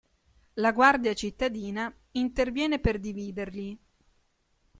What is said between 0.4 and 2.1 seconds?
La guardia cittadina